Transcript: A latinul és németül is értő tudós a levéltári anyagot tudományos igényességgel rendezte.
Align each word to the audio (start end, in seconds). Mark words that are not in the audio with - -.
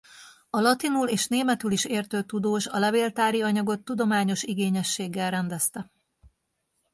A 0.49 0.59
latinul 0.59 1.07
és 1.07 1.27
németül 1.27 1.71
is 1.71 1.85
értő 1.85 2.23
tudós 2.23 2.67
a 2.67 2.79
levéltári 2.79 3.41
anyagot 3.41 3.83
tudományos 3.83 4.43
igényességgel 4.43 5.29
rendezte. 5.31 5.89